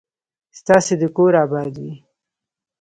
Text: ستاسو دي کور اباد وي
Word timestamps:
ستاسو 0.59 0.93
دي 0.99 1.07
کور 1.15 1.33
اباد 1.43 1.73
وي 1.81 1.93